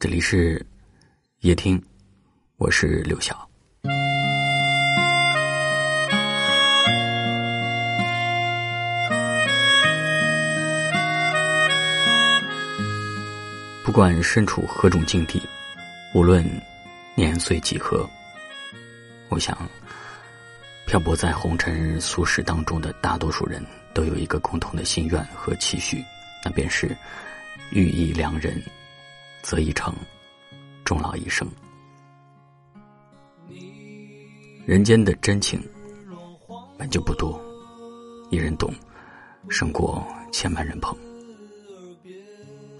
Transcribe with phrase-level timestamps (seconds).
[0.00, 0.64] 这里是
[1.40, 1.78] 夜听，
[2.56, 3.46] 我是刘晓。
[13.84, 15.38] 不管身处何种境地，
[16.14, 16.42] 无论
[17.14, 18.08] 年岁几何，
[19.28, 19.54] 我想，
[20.86, 23.62] 漂泊在红尘俗世当中的大多数人
[23.92, 26.02] 都有一个共同的心愿和期许，
[26.42, 26.96] 那便是
[27.70, 28.58] 遇一良人，
[29.42, 29.94] 择一城，
[30.84, 31.48] 终老一生。
[34.66, 35.60] 人间的真情
[36.78, 37.40] 本就不多，
[38.30, 38.72] 一人懂，
[39.48, 40.96] 胜过千万人捧。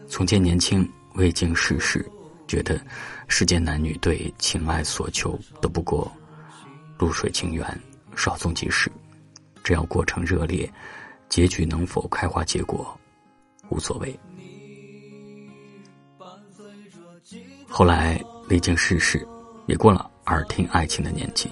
[0.09, 2.09] 从前年轻，未经世事，
[2.47, 2.81] 觉得
[3.27, 6.11] 世间男女对情爱所求都不过
[6.99, 7.67] 露水情缘，
[8.15, 8.91] 稍纵即逝。
[9.65, 10.71] 只要过程热烈，
[11.29, 12.99] 结局能否开花结果
[13.71, 14.19] 无所谓。
[17.71, 19.27] 后来历经世事，
[19.67, 21.49] 也过了耳听爱情的年纪，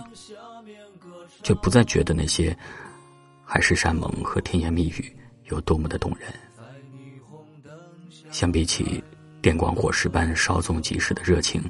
[1.45, 2.55] 却不再觉得那些
[3.45, 6.29] 海誓山盟和甜言蜜语有多么的动人。
[8.31, 9.03] 相比起
[9.41, 11.63] 电光火石般稍纵即逝的热情，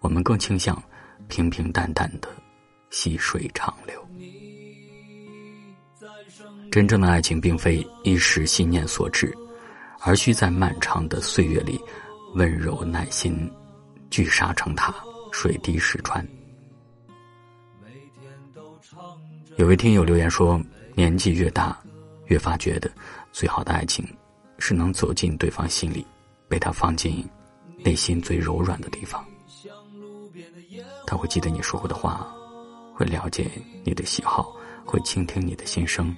[0.00, 0.80] 我们更倾向
[1.28, 2.28] 平平淡淡的
[2.90, 4.00] 细水长流。
[6.70, 9.36] 真正的爱情并非一时信念所致，
[10.00, 11.78] 而需在漫长的岁月里
[12.34, 13.50] 温柔耐心，
[14.10, 14.94] 聚沙成塔，
[15.32, 16.26] 水滴石穿。
[19.56, 20.60] 有位听友留言说
[20.94, 21.78] ：“年纪越大，
[22.26, 22.90] 越发觉得
[23.32, 24.06] 最好的爱情。”
[24.56, 26.06] 是能走进对方心里，
[26.48, 27.28] 被他放进
[27.76, 29.22] 内心最柔软的地方。
[31.06, 32.32] 他会记得你说过的话，
[32.94, 33.50] 会了解
[33.84, 36.14] 你的喜好，会倾听你的心声，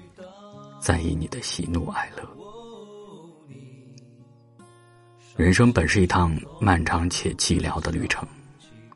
[0.78, 2.45] 在意你的喜怒哀乐。
[5.36, 8.26] 人生本是一趟漫长且寂寥的旅程，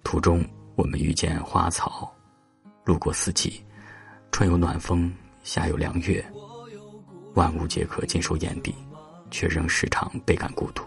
[0.02, 2.12] 途中我们遇见花草，
[2.84, 3.62] 路过四季，
[4.32, 6.24] 春有暖风，夏有凉月，
[7.34, 8.74] 万物皆可尽收眼底。
[9.30, 10.82] 却仍时常倍感孤独。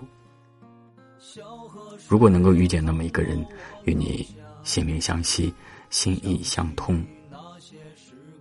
[2.09, 3.41] 如果能够遇见那么一个人，
[3.85, 4.27] 与你
[4.63, 5.53] 心灵相惜、
[5.89, 7.01] 心意相通，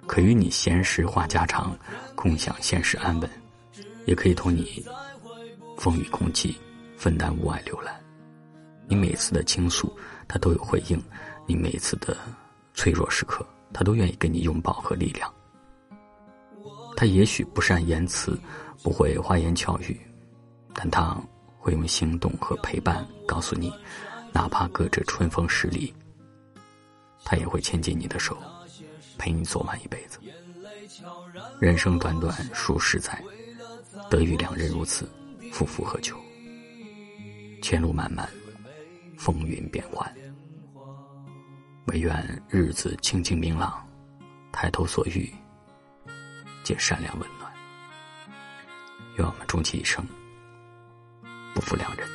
[0.08, 1.78] 可与你闲时话家常，
[2.16, 3.30] 共享现实安稳，
[4.04, 4.84] 也可以同你
[5.78, 6.56] 风雨共济，
[7.02, 8.00] 分担无碍浏览。
[8.86, 9.92] 你每次的倾诉，
[10.28, 10.96] 他都有回应；
[11.46, 12.16] 你每次的
[12.74, 15.28] 脆弱时刻，他都愿意给你拥抱和力量。
[16.96, 18.38] 他也许不善言辞。
[18.82, 19.96] 不会花言巧语，
[20.74, 21.16] 但他
[21.56, 23.72] 会用行动和陪伴告诉你，
[24.32, 25.94] 哪怕隔着春风十里，
[27.24, 28.36] 他也会牵紧你的手，
[29.18, 30.18] 陪你走完一辈子。
[31.60, 33.22] 人生短短数十载，
[34.10, 35.08] 得遇两人如此，
[35.52, 36.18] 夫复何求？
[37.62, 38.28] 前路漫漫，
[39.16, 40.12] 风云变幻，
[41.86, 43.86] 唯愿日子清清明朗，
[44.50, 45.32] 抬头所遇，
[46.64, 47.52] 皆善良温暖。
[49.16, 50.04] 愿我们终其一生，
[51.54, 52.06] 不负良人，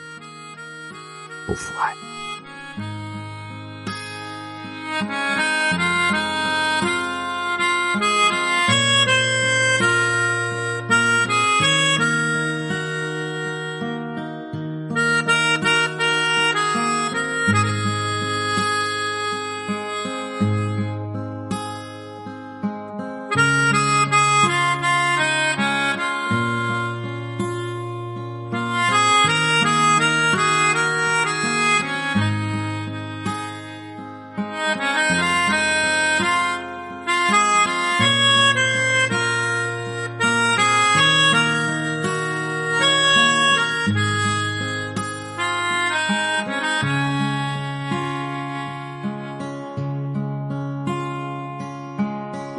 [1.48, 2.17] 不负爱。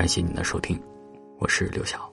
[0.00, 0.82] 感谢您的收听，
[1.38, 2.10] 我是刘晓。